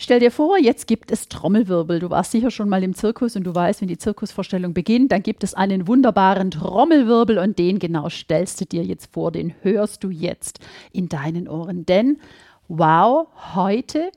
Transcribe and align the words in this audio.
Stell 0.00 0.20
dir 0.20 0.30
vor, 0.30 0.56
jetzt 0.56 0.86
gibt 0.86 1.10
es 1.10 1.28
Trommelwirbel. 1.28 1.98
Du 1.98 2.08
warst 2.08 2.30
sicher 2.30 2.52
schon 2.52 2.68
mal 2.68 2.84
im 2.84 2.94
Zirkus 2.94 3.34
und 3.34 3.42
du 3.42 3.52
weißt, 3.52 3.80
wenn 3.80 3.88
die 3.88 3.98
Zirkusvorstellung 3.98 4.72
beginnt, 4.72 5.10
dann 5.10 5.24
gibt 5.24 5.42
es 5.42 5.54
einen 5.54 5.88
wunderbaren 5.88 6.52
Trommelwirbel 6.52 7.36
und 7.36 7.58
den 7.58 7.80
genau 7.80 8.08
stellst 8.08 8.60
du 8.60 8.64
dir 8.64 8.84
jetzt 8.84 9.12
vor, 9.12 9.32
den 9.32 9.56
hörst 9.62 10.04
du 10.04 10.10
jetzt 10.10 10.60
in 10.92 11.08
deinen 11.08 11.48
Ohren. 11.48 11.84
Denn, 11.84 12.20
wow, 12.68 13.26
heute 13.56 14.12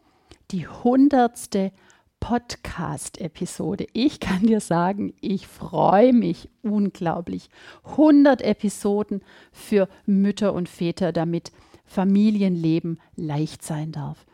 die 0.51 0.67
hundertste 0.67 1.71
Podcast-Episode. 2.19 3.87
Ich 3.93 4.19
kann 4.19 4.45
dir 4.45 4.59
sagen, 4.59 5.15
ich 5.19 5.47
freue 5.47 6.13
mich 6.13 6.47
unglaublich. 6.61 7.49
100 7.85 8.43
Episoden 8.43 9.23
für 9.51 9.89
Mütter 10.05 10.53
und 10.53 10.69
Väter, 10.69 11.11
damit 11.11 11.51
Familienleben 11.85 12.99
leicht 13.15 13.63
sein 13.63 13.91
darf. 13.91 14.27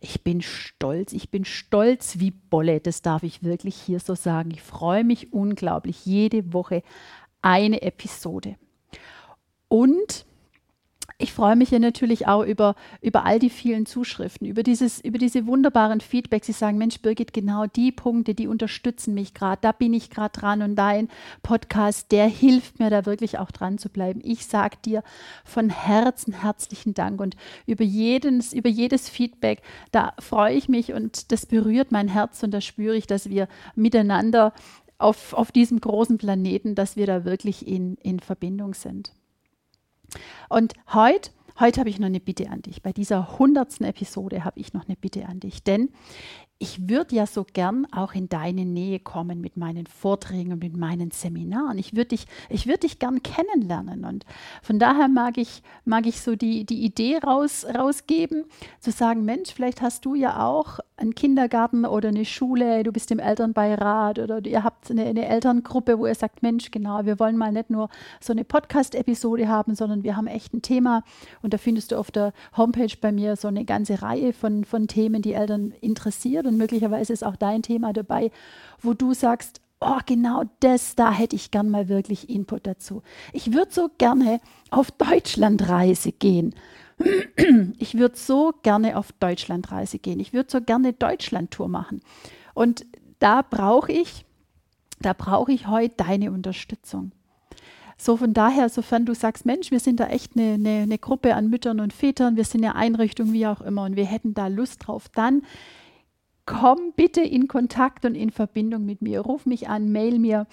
Ich 0.00 0.22
bin 0.22 0.40
stolz, 0.42 1.12
ich 1.12 1.30
bin 1.30 1.44
stolz 1.44 2.18
wie 2.18 2.30
Bolle, 2.30 2.80
das 2.80 3.02
darf 3.02 3.22
ich 3.22 3.42
wirklich 3.42 3.76
hier 3.76 4.00
so 4.00 4.14
sagen. 4.14 4.50
Ich 4.50 4.62
freue 4.62 5.04
mich 5.04 5.32
unglaublich, 5.32 6.06
jede 6.06 6.52
Woche 6.52 6.82
eine 7.40 7.82
Episode. 7.82 8.56
Und 9.68 10.26
ich 11.18 11.32
freue 11.32 11.56
mich 11.56 11.70
ja 11.70 11.78
natürlich 11.78 12.26
auch 12.26 12.44
über, 12.44 12.74
über 13.00 13.24
all 13.24 13.38
die 13.38 13.50
vielen 13.50 13.86
Zuschriften, 13.86 14.46
über, 14.46 14.62
dieses, 14.62 15.00
über 15.00 15.18
diese 15.18 15.46
wunderbaren 15.46 16.00
Feedbacks. 16.00 16.46
Sie 16.46 16.52
sagen, 16.52 16.78
Mensch, 16.78 17.00
Birgit, 17.00 17.32
genau 17.32 17.66
die 17.66 17.92
Punkte, 17.92 18.34
die 18.34 18.48
unterstützen 18.48 19.14
mich 19.14 19.34
gerade. 19.34 19.58
Da 19.60 19.72
bin 19.72 19.94
ich 19.94 20.10
gerade 20.10 20.38
dran 20.38 20.62
und 20.62 20.76
dein 20.76 21.08
Podcast, 21.42 22.12
der 22.12 22.26
hilft 22.26 22.78
mir 22.78 22.90
da 22.90 23.06
wirklich 23.06 23.38
auch 23.38 23.50
dran 23.50 23.78
zu 23.78 23.88
bleiben. 23.88 24.20
Ich 24.24 24.46
sage 24.46 24.76
dir 24.84 25.02
von 25.44 25.70
Herzen 25.70 26.32
herzlichen 26.32 26.94
Dank 26.94 27.20
und 27.20 27.36
über 27.66 27.84
jedes, 27.84 28.52
über 28.52 28.68
jedes 28.68 29.08
Feedback, 29.08 29.62
da 29.92 30.14
freue 30.18 30.54
ich 30.54 30.68
mich 30.68 30.92
und 30.92 31.30
das 31.32 31.46
berührt 31.46 31.92
mein 31.92 32.08
Herz 32.08 32.42
und 32.42 32.52
da 32.52 32.60
spüre 32.60 32.96
ich, 32.96 33.06
dass 33.06 33.28
wir 33.28 33.48
miteinander 33.74 34.52
auf, 34.98 35.34
auf 35.34 35.52
diesem 35.52 35.80
großen 35.80 36.18
Planeten, 36.18 36.74
dass 36.74 36.96
wir 36.96 37.06
da 37.06 37.24
wirklich 37.24 37.66
in, 37.66 37.96
in 37.96 38.20
Verbindung 38.20 38.74
sind. 38.74 39.12
Und 40.48 40.74
heute, 40.92 41.30
heute 41.60 41.80
habe 41.80 41.90
ich 41.90 41.98
noch 41.98 42.06
eine 42.06 42.20
Bitte 42.20 42.50
an 42.50 42.62
dich. 42.62 42.82
Bei 42.82 42.92
dieser 42.92 43.38
hundertsten 43.38 43.86
Episode 43.86 44.44
habe 44.44 44.60
ich 44.60 44.72
noch 44.72 44.86
eine 44.86 44.96
Bitte 44.96 45.26
an 45.26 45.40
dich, 45.40 45.62
denn 45.62 45.90
ich 46.62 46.88
würde 46.88 47.16
ja 47.16 47.26
so 47.26 47.44
gern 47.52 47.88
auch 47.90 48.14
in 48.14 48.28
deine 48.28 48.64
Nähe 48.64 49.00
kommen 49.00 49.40
mit 49.40 49.56
meinen 49.56 49.88
Vorträgen 49.88 50.52
und 50.52 50.62
mit 50.62 50.76
meinen 50.76 51.10
Seminaren. 51.10 51.76
Ich 51.76 51.96
würde 51.96 52.10
dich, 52.10 52.28
ich 52.48 52.68
würde 52.68 52.86
dich 52.86 53.00
gern 53.00 53.20
kennenlernen. 53.24 54.04
Und 54.04 54.24
von 54.62 54.78
daher 54.78 55.08
mag 55.08 55.38
ich, 55.38 55.64
mag 55.84 56.06
ich 56.06 56.20
so 56.20 56.36
die, 56.36 56.64
die 56.64 56.84
Idee 56.84 57.18
raus, 57.18 57.66
rausgeben, 57.66 58.44
zu 58.78 58.92
sagen, 58.92 59.24
Mensch, 59.24 59.52
vielleicht 59.52 59.82
hast 59.82 60.04
du 60.04 60.14
ja 60.14 60.46
auch 60.46 60.78
einen 60.96 61.16
Kindergarten 61.16 61.84
oder 61.84 62.10
eine 62.10 62.24
Schule, 62.24 62.84
du 62.84 62.92
bist 62.92 63.10
im 63.10 63.18
Elternbeirat 63.18 64.20
oder 64.20 64.46
ihr 64.46 64.62
habt 64.62 64.88
eine, 64.88 65.04
eine 65.04 65.26
Elterngruppe, 65.26 65.98
wo 65.98 66.06
ihr 66.06 66.14
sagt, 66.14 66.44
Mensch, 66.44 66.70
genau, 66.70 67.04
wir 67.04 67.18
wollen 67.18 67.36
mal 67.36 67.50
nicht 67.50 67.70
nur 67.70 67.88
so 68.20 68.32
eine 68.32 68.44
Podcast-Episode 68.44 69.48
haben, 69.48 69.74
sondern 69.74 70.04
wir 70.04 70.16
haben 70.16 70.28
echt 70.28 70.54
ein 70.54 70.62
Thema. 70.62 71.02
Und 71.42 71.54
da 71.54 71.58
findest 71.58 71.90
du 71.90 71.96
auf 71.96 72.12
der 72.12 72.32
Homepage 72.56 72.94
bei 73.00 73.10
mir 73.10 73.34
so 73.34 73.48
eine 73.48 73.64
ganze 73.64 74.00
Reihe 74.00 74.32
von, 74.32 74.64
von 74.64 74.86
Themen, 74.86 75.22
die 75.22 75.32
Eltern 75.32 75.74
interessiert 75.80 76.46
und 76.52 76.58
möglicherweise 76.58 77.12
ist 77.12 77.24
auch 77.24 77.36
dein 77.36 77.62
Thema 77.62 77.92
dabei, 77.92 78.30
wo 78.80 78.94
du 78.94 79.14
sagst, 79.14 79.60
oh, 79.80 79.98
genau 80.06 80.44
das, 80.60 80.94
da 80.94 81.12
hätte 81.12 81.36
ich 81.36 81.50
gern 81.50 81.70
mal 81.70 81.88
wirklich 81.88 82.30
Input 82.30 82.66
dazu. 82.66 83.02
Ich 83.32 83.52
würde 83.52 83.72
so 83.72 83.90
gerne 83.98 84.40
auf 84.70 84.90
Deutschlandreise 84.90 86.12
gehen. 86.12 86.54
Ich 87.78 87.98
würde 87.98 88.16
so 88.16 88.52
gerne 88.62 88.96
auf 88.96 89.10
Deutschlandreise 89.12 89.98
gehen. 89.98 90.20
Ich 90.20 90.32
würde 90.32 90.50
so 90.50 90.60
gerne 90.60 90.92
Deutschlandtour 90.92 91.68
machen. 91.68 92.00
Und 92.54 92.86
da 93.18 93.42
brauche 93.42 93.90
ich, 93.90 94.24
da 95.00 95.12
brauche 95.12 95.52
ich 95.52 95.66
heute 95.66 95.94
deine 95.96 96.30
Unterstützung. 96.30 97.12
So 97.96 98.16
von 98.16 98.34
daher, 98.34 98.68
sofern 98.68 99.06
du 99.06 99.14
sagst, 99.14 99.46
Mensch, 99.46 99.70
wir 99.70 99.80
sind 99.80 100.00
da 100.00 100.08
echt 100.08 100.36
eine, 100.36 100.54
eine, 100.54 100.82
eine 100.82 100.98
Gruppe 100.98 101.34
an 101.34 101.50
Müttern 101.50 101.80
und 101.80 101.92
Vätern, 101.92 102.36
wir 102.36 102.44
sind 102.44 102.64
eine 102.64 102.74
Einrichtung, 102.74 103.32
wie 103.32 103.46
auch 103.46 103.60
immer, 103.60 103.84
und 103.84 103.96
wir 103.96 104.06
hätten 104.06 104.34
da 104.34 104.48
Lust 104.48 104.86
drauf, 104.86 105.08
dann 105.08 105.42
komm 106.46 106.92
bitte 106.96 107.20
in 107.20 107.48
Kontakt 107.48 108.04
und 108.04 108.14
in 108.14 108.30
Verbindung 108.30 108.84
mit 108.84 109.02
mir. 109.02 109.20
Ruf 109.20 109.46
mich 109.46 109.68
an, 109.68 109.92
mail 109.92 110.18
mir, 110.18 110.46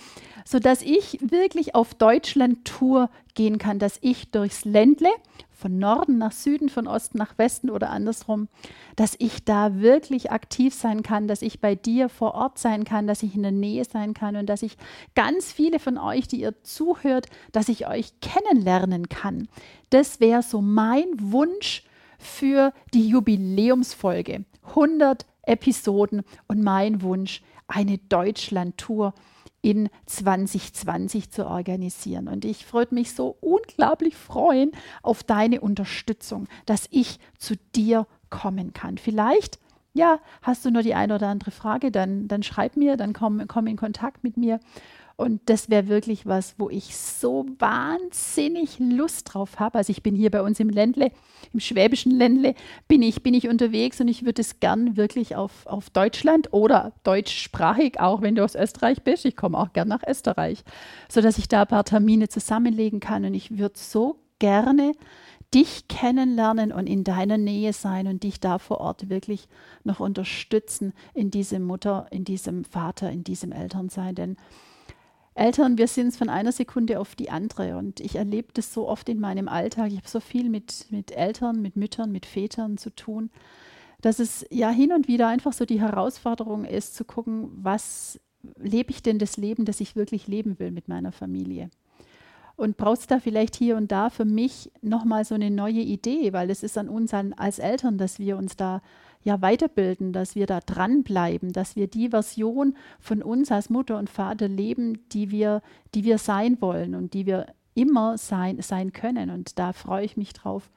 sodass 0.46 0.82
ich 0.82 1.20
wirklich 1.22 1.76
auf 1.76 1.94
Deutschland-Tour 1.94 3.10
gehen 3.34 3.58
kann, 3.58 3.80
dass 3.80 3.98
ich 4.02 4.32
durchs 4.32 4.66
Ländle, 4.66 5.10
von 5.60 5.78
Norden 5.78 6.18
nach 6.18 6.32
Süden, 6.32 6.70
von 6.70 6.88
Osten 6.88 7.18
nach 7.18 7.38
Westen 7.38 7.70
oder 7.70 7.90
andersrum, 7.90 8.48
dass 8.96 9.16
ich 9.20 9.44
da 9.44 9.82
wirklich 9.82 10.32
aktiv 10.32 10.74
sein 10.74 11.04
kann, 11.04 11.28
dass 11.28 11.42
ich 11.42 11.60
bei 11.60 11.76
dir 11.76 12.08
vor 12.08 12.34
Ort 12.34 12.58
sein 12.58 12.86
kann, 12.86 13.08
dass 13.08 13.24
ich 13.24 13.36
in 13.36 13.44
der 13.44 13.52
Nähe 13.52 13.84
sein 13.84 14.14
kann 14.14 14.38
und 14.38 14.48
dass 14.48 14.64
ich 14.64 14.78
ganz 15.16 15.52
viele 15.52 15.80
von 15.80 15.98
euch, 15.98 16.30
die 16.30 16.40
ihr 16.40 16.64
zuhört, 16.64 17.28
dass 17.52 17.68
ich 17.68 17.88
euch 17.88 18.14
kennenlernen 18.22 19.10
kann. 19.10 19.50
Das 19.90 20.22
wäre 20.22 20.44
so 20.44 20.62
mein 20.62 21.08
Wunsch 21.18 21.84
für 22.18 22.72
die 22.94 23.10
Jubiläumsfolge. 23.10 24.46
100 24.70 25.26
Episoden 25.50 26.24
und 26.48 26.64
mein 26.64 27.02
Wunsch, 27.02 27.42
eine 27.68 27.98
Deutschland-Tour 27.98 29.14
in 29.62 29.90
2020 30.06 31.32
zu 31.32 31.46
organisieren. 31.46 32.28
Und 32.28 32.46
ich 32.46 32.72
würde 32.74 32.96
mich 32.96 33.14
so 33.14 33.38
unglaublich 33.42 34.16
freuen 34.16 34.72
auf 35.02 35.24
deine 35.24 35.62
Unterstützung, 35.62 36.48
dass 36.66 36.88
ich 36.92 37.20
zu 37.38 37.56
dir 37.76 38.08
kommen 38.30 38.74
kann. 38.74 38.98
Vielleicht, 38.98 39.60
ja, 39.94 40.20
hast 40.42 40.64
du 40.64 40.72
nur 40.72 40.84
die 40.84 40.96
eine 40.96 41.16
oder 41.16 41.28
andere 41.28 41.52
Frage, 41.52 41.92
dann, 41.92 42.28
dann 42.28 42.44
schreib 42.44 42.78
mir, 42.78 42.96
dann 42.96 43.14
komm, 43.14 43.48
komm 43.48 43.68
in 43.68 43.76
Kontakt 43.76 44.24
mit 44.24 44.38
mir 44.38 44.60
und 45.20 45.42
das 45.48 45.70
wäre 45.70 45.90
wirklich 45.90 46.26
was, 46.26 46.56
wo 46.58 46.70
ich 46.70 46.96
so 46.96 47.46
wahnsinnig 47.60 48.80
Lust 48.80 49.34
drauf 49.34 49.60
habe. 49.60 49.78
Also 49.78 49.92
ich 49.92 50.02
bin 50.02 50.16
hier 50.16 50.32
bei 50.32 50.42
uns 50.42 50.62
im 50.62 50.70
Ländle, 50.70 51.12
im 51.52 51.60
schwäbischen 51.60 52.14
Ländle, 52.14 52.56
bin 52.88 53.02
ich, 53.02 53.22
bin 53.22 53.34
ich 53.34 53.50
unterwegs 53.50 54.00
und 54.00 54.08
ich 54.08 54.24
würde 54.24 54.42
es 54.42 54.62
gern 54.62 54.96
wirklich 54.96 55.36
auf, 55.36 55.66
auf 55.66 55.90
Deutschland 55.90 56.54
oder 56.54 56.94
deutschsprachig, 57.04 58.00
auch 58.00 58.22
wenn 58.22 58.36
du 58.36 58.46
aus 58.46 58.56
Österreich 58.56 59.04
bist. 59.04 59.26
Ich 59.26 59.36
komme 59.36 59.58
auch 59.58 59.74
gern 59.74 59.90
nach 59.90 60.04
Österreich, 60.08 60.64
sodass 61.10 61.38
ich 61.38 61.50
da 61.50 61.64
ein 61.64 61.68
paar 61.68 61.84
Termine 61.84 62.30
zusammenlegen 62.30 63.02
kann. 63.02 63.26
Und 63.26 63.34
ich 63.34 63.58
würde 63.58 63.78
so 63.78 64.22
gerne 64.40 64.94
dich 65.54 65.90
kennenlernen 65.90 66.72
und 66.72 66.88
in 66.88 67.04
deiner 67.04 67.38
Nähe 67.38 67.74
sein 67.74 68.08
und 68.08 68.24
dich 68.24 68.40
da 68.40 68.58
vor 68.58 68.80
Ort 68.80 69.10
wirklich 69.10 69.50
noch 69.84 70.00
unterstützen 70.00 70.94
in 71.14 71.30
diesem 71.30 71.64
Mutter, 71.64 72.08
in 72.10 72.24
diesem 72.24 72.64
Vater, 72.64 73.12
in 73.12 73.26
diesem 73.26 73.52
Elternsein. 73.52 74.16
Denn 74.16 74.38
Eltern, 75.40 75.78
wir 75.78 75.88
sind 75.88 76.10
es 76.10 76.18
von 76.18 76.28
einer 76.28 76.52
Sekunde 76.52 77.00
auf 77.00 77.16
die 77.16 77.30
andere. 77.30 77.78
Und 77.78 78.02
ich 78.02 78.16
erlebe 78.16 78.50
das 78.54 78.74
so 78.74 78.88
oft 78.88 79.08
in 79.08 79.22
meinem 79.22 79.48
Alltag. 79.48 79.88
Ich 79.88 79.98
habe 79.98 80.08
so 80.08 80.20
viel 80.20 80.50
mit, 80.50 80.88
mit 80.90 81.12
Eltern, 81.12 81.62
mit 81.62 81.78
Müttern, 81.78 82.12
mit 82.12 82.26
Vätern 82.26 82.78
zu 82.78 82.94
tun, 82.94 83.30
dass 84.02 84.20
es 84.20 84.46
ja 84.50 84.70
hin 84.70 84.92
und 84.92 85.08
wieder 85.08 85.28
einfach 85.28 85.54
so 85.54 85.66
die 85.66 85.80
Herausforderung 85.80 86.66
ist, 86.66 86.94
zu 86.94 87.06
gucken, 87.06 87.50
was 87.56 88.20
lebe 88.58 88.92
ich 88.92 89.02
denn 89.02 89.18
das 89.18 89.38
Leben, 89.38 89.64
das 89.64 89.80
ich 89.80 89.96
wirklich 89.96 90.28
leben 90.28 90.60
will 90.60 90.72
mit 90.72 90.90
meiner 90.90 91.14
Familie. 91.14 91.70
Und 92.58 92.76
brauchst 92.76 93.10
da 93.10 93.20
vielleicht 93.20 93.56
hier 93.56 93.78
und 93.78 93.94
da 93.94 94.10
für 94.10 94.26
mich 94.26 94.70
nochmal 94.82 95.24
so 95.24 95.36
eine 95.36 95.52
neue 95.52 95.80
Idee, 95.80 96.34
weil 96.34 96.50
es 96.50 96.64
ist 96.64 96.78
an 96.78 96.90
uns 96.90 97.14
als 97.14 97.60
Eltern, 97.60 97.98
dass 97.98 98.20
wir 98.20 98.38
uns 98.38 98.58
da 98.58 98.82
ja 99.24 99.42
weiterbilden, 99.42 100.14
dass 100.14 100.36
wir 100.36 100.46
da 100.46 100.60
dranbleiben, 100.60 101.52
dass 101.52 101.76
wir 101.76 101.88
die 101.88 102.10
Version 102.10 102.76
von 103.00 103.22
uns 103.22 103.52
als 103.52 103.70
Mutter 103.70 103.98
und 103.98 104.10
Vater 104.10 104.48
leben, 104.48 105.10
die 105.10 105.32
wir, 105.32 105.62
die 105.94 106.04
wir 106.04 106.18
sein 106.18 106.62
wollen 106.62 106.96
und 106.96 107.14
die 107.14 107.26
wir 107.26 107.48
immer 107.74 108.18
sein, 108.18 108.62
sein 108.62 108.94
können. 108.94 109.30
Und 109.30 109.60
da 109.60 109.74
freue 109.74 110.06
ich 110.06 110.18
mich 110.18 110.34
drauf, 110.34 110.72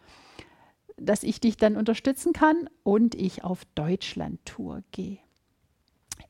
dass 0.97 1.23
ich 1.23 1.41
dich 1.41 1.57
dann 1.57 1.77
unterstützen 1.77 2.33
kann 2.33 2.69
und 2.83 3.15
ich 3.15 3.45
auf 3.45 3.65
Deutschland-Tour 3.75 4.83
gehe. 4.91 5.19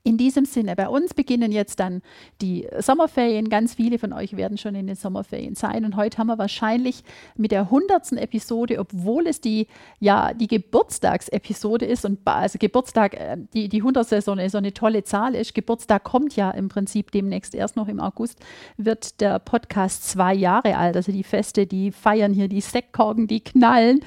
In 0.04 0.16
diesem 0.18 0.46
Sinne, 0.46 0.74
bei 0.74 0.88
uns 0.88 1.14
beginnen 1.14 1.52
jetzt 1.52 1.78
dann 1.78 2.02
die 2.40 2.66
Sommerferien. 2.80 3.48
Ganz 3.48 3.74
viele 3.74 4.00
von 4.00 4.12
euch 4.12 4.36
werden 4.36 4.58
schon 4.58 4.74
in 4.74 4.88
den 4.88 4.96
Sommerferien 4.96 5.54
sein. 5.54 5.84
Und 5.84 5.94
heute 5.94 6.18
haben 6.18 6.26
wir 6.26 6.38
wahrscheinlich 6.38 7.04
mit 7.36 7.52
der 7.52 7.70
hundertsten 7.70 8.18
Episode, 8.18 8.80
obwohl 8.80 9.28
es 9.28 9.40
die, 9.40 9.68
ja, 10.00 10.34
die 10.34 10.48
Geburtstagsepisode 10.48 11.86
ist 11.86 12.04
und 12.04 12.18
also 12.24 12.58
Geburtstag, 12.58 13.14
äh, 13.14 13.36
die, 13.54 13.68
die 13.68 13.84
hundertste 13.84 14.20
so 14.22 14.32
eine, 14.32 14.50
so 14.50 14.58
eine 14.58 14.74
tolle 14.74 15.04
Zahl 15.04 15.36
ist. 15.36 15.54
Geburtstag 15.54 16.02
kommt 16.02 16.34
ja 16.34 16.50
im 16.50 16.68
Prinzip 16.68 17.12
demnächst 17.12 17.54
erst 17.54 17.76
noch 17.76 17.86
im 17.86 18.00
August, 18.00 18.40
wird 18.76 19.20
der 19.20 19.38
Podcast 19.38 20.08
zwei 20.08 20.34
Jahre 20.34 20.78
alt. 20.78 20.96
Also 20.96 21.12
die 21.12 21.22
Feste, 21.22 21.64
die 21.68 21.92
feiern 21.92 22.32
hier, 22.32 22.48
die 22.48 22.60
Sektkorken, 22.60 23.28
die 23.28 23.44
knallen 23.44 24.00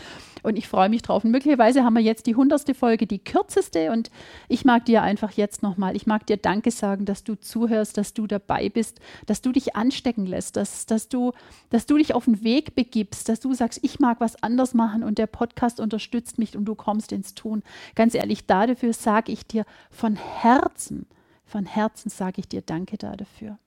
und 0.46 0.58
ich 0.58 0.68
freue 0.68 0.90
mich 0.90 1.02
drauf. 1.02 1.24
Und 1.24 1.32
möglicherweise 1.32 1.84
haben 1.84 1.96
wir 1.96 2.02
jetzt 2.02 2.28
die 2.28 2.36
hundertste 2.36 2.74
Folge, 2.74 3.08
die 3.08 3.20
kürzeste 3.20 3.92
und 3.92 4.12
ich 4.48 4.66
mag 4.66 4.86
dir 4.86 5.02
einfach 5.02 5.32
jetzt 5.32 5.64
nochmal, 5.64 5.96
ich 5.96 6.08
mag 6.08 6.26
dir 6.28 6.38
Danke 6.38 6.72
sagen, 6.72 7.06
dass 7.06 7.24
du 7.24 7.36
zuhörst, 7.36 7.98
dass 7.98 8.14
du 8.14 8.28
dabei 8.28 8.70
bist, 8.70 9.00
dass 9.26 9.42
du 9.42 9.52
dich 9.52 9.76
anstecken 9.76 10.26
lässt, 10.26 10.56
dass, 10.56 10.86
dass, 10.86 11.10
du, 11.10 11.34
dass 11.70 11.86
du 11.86 11.98
dich 11.98 12.14
auf 12.14 12.26
den 12.26 12.44
Weg 12.44 12.76
begibst, 12.76 13.28
dass 13.30 13.40
du 13.40 13.54
sagst, 13.54 13.80
ich 13.82 14.00
mag 14.00 14.20
was 14.20 14.42
anders 14.42 14.74
machen 14.74 15.04
und 15.04 15.18
der 15.18 15.28
Podcast 15.28 15.80
unterstützt 15.80 16.38
mich 16.38 16.56
und 16.56 16.66
du 16.66 16.76
kommst 16.76 17.12
ins 17.12 17.34
Tun. 17.36 17.64
Ganz 17.96 18.14
ehrlich, 18.14 18.46
dafür 18.46 18.94
sage 18.94 19.32
ich 19.32 19.46
dir 19.46 19.66
von 19.90 20.16
Herzen, 20.16 21.08
von 21.46 21.66
Herzen 21.66 22.10
sage 22.10 22.40
ich 22.40 22.48
dir 22.48 22.62
Danke 22.62 22.98
dafür. 22.98 23.58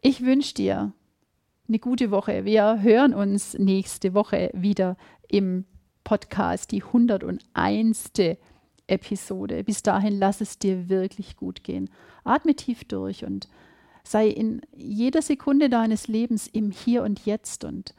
Ich 0.00 0.24
wünsche 0.24 0.54
dir 0.54 0.92
eine 1.68 1.78
gute 1.78 2.10
Woche. 2.10 2.44
Wir 2.46 2.80
hören 2.80 3.12
uns 3.12 3.54
nächste 3.58 4.14
Woche 4.14 4.50
wieder 4.54 4.96
im 5.28 5.66
Podcast, 6.02 6.72
die 6.72 6.82
101. 6.82 8.12
Episode. 8.86 9.64
Bis 9.64 9.82
dahin 9.82 10.18
lass 10.18 10.40
es 10.40 10.58
dir 10.58 10.88
wirklich 10.88 11.36
gut 11.36 11.62
gehen. 11.62 11.90
Atme 12.24 12.54
tief 12.54 12.84
durch 12.84 13.26
und 13.26 13.48
sei 14.02 14.28
in 14.28 14.62
jeder 14.74 15.20
Sekunde 15.20 15.68
deines 15.68 16.08
Lebens 16.08 16.46
im 16.46 16.70
Hier 16.70 17.02
und 17.02 17.26
Jetzt 17.26 17.64
und 17.64 17.94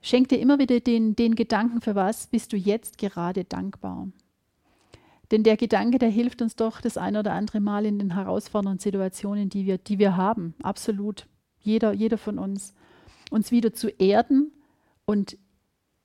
schenk 0.00 0.28
dir 0.28 0.38
immer 0.38 0.60
wieder 0.60 0.78
den, 0.78 1.16
den 1.16 1.34
Gedanken, 1.34 1.80
für 1.80 1.96
was 1.96 2.28
bist 2.28 2.52
du 2.52 2.56
jetzt 2.56 2.98
gerade 2.98 3.42
dankbar. 3.42 4.06
Denn 5.32 5.42
der 5.42 5.56
Gedanke, 5.56 5.98
der 5.98 6.10
hilft 6.10 6.42
uns 6.42 6.54
doch 6.54 6.80
das 6.80 6.96
ein 6.96 7.16
oder 7.16 7.32
andere 7.32 7.58
Mal 7.58 7.84
in 7.86 7.98
den 7.98 8.14
herausfordernden 8.14 8.78
Situationen, 8.78 9.48
die 9.48 9.66
wir, 9.66 9.78
die 9.78 9.98
wir 9.98 10.16
haben. 10.16 10.54
Absolut. 10.62 11.26
Jeder, 11.60 11.92
jeder 11.92 12.18
von 12.18 12.38
uns. 12.38 12.74
Uns 13.30 13.50
wieder 13.50 13.72
zu 13.72 13.88
erden 13.88 14.52
und 15.04 15.36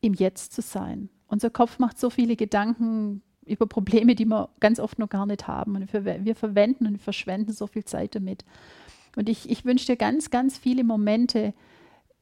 im 0.02 0.14
Jetzt 0.14 0.54
zu 0.54 0.62
sein. 0.62 1.10
Unser 1.28 1.50
Kopf 1.50 1.80
macht 1.80 1.98
so 1.98 2.10
viele 2.10 2.36
Gedanken 2.36 3.22
über 3.46 3.66
Probleme, 3.66 4.16
die 4.16 4.26
wir 4.26 4.50
ganz 4.60 4.80
oft 4.80 5.00
noch 5.00 5.10
gar 5.10 5.26
nicht 5.26 5.48
haben. 5.48 5.76
Und 5.76 5.92
wir, 5.94 6.26
wir 6.26 6.36
verwenden 6.36 6.88
und 6.88 7.02
verschwenden 7.02 7.54
so 7.54 7.68
viel 7.68 7.86
Zeit 7.86 8.16
damit. 8.16 8.44
Und 9.16 9.30
ich, 9.30 9.50
ich 9.50 9.66
wünsche 9.66 9.86
dir 9.86 9.96
ganz, 9.96 10.30
ganz 10.30 10.58
viele 10.58 10.84
Momente 10.84 11.54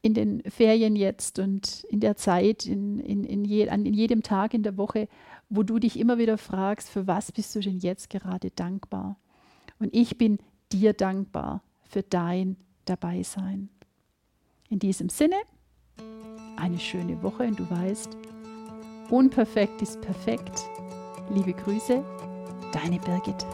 in 0.02 0.14
den 0.14 0.42
Ferien 0.50 0.96
jetzt 0.96 1.38
und 1.38 1.84
in 1.84 2.00
der 2.00 2.16
Zeit, 2.16 2.66
in, 2.66 2.98
in, 2.98 3.24
in, 3.24 3.44
je, 3.44 3.68
an, 3.68 3.86
in 3.86 3.94
jedem 3.94 4.22
Tag 4.22 4.52
in 4.52 4.64
der 4.64 4.76
Woche, 4.76 5.08
wo 5.48 5.62
du 5.62 5.78
dich 5.78 5.98
immer 5.98 6.18
wieder 6.18 6.38
fragst, 6.38 6.90
für 6.90 7.06
was 7.06 7.30
bist 7.30 7.54
du 7.54 7.60
denn 7.60 7.78
jetzt 7.78 8.10
gerade 8.10 8.50
dankbar? 8.50 9.16
Und 9.78 9.94
ich 9.94 10.18
bin 10.18 10.38
dir 10.72 10.92
dankbar 10.92 11.62
für 11.84 12.02
dein 12.02 12.56
Dabeisein. 12.84 13.68
In 14.68 14.78
diesem 14.78 15.08
Sinne, 15.08 15.36
eine 16.56 16.78
schöne 16.78 17.22
Woche 17.22 17.44
und 17.44 17.58
du 17.58 17.70
weißt, 17.70 18.16
unperfekt 19.10 19.82
ist 19.82 20.00
perfekt. 20.00 20.64
Liebe 21.30 21.52
Grüße, 21.52 22.02
deine 22.72 22.98
Birgit. 22.98 23.46